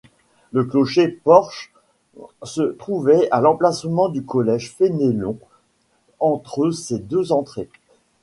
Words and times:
Le 0.51 0.65
clocher-porche 0.65 1.71
se 2.41 2.63
trouvait 2.63 3.29
à 3.29 3.39
l’emplacement 3.39 4.09
du 4.09 4.23
collège 4.25 4.71
Fénelon 4.73 5.37
entre 6.19 6.71
ses 6.71 6.97
deux 6.97 7.31
entrées. 7.31 7.69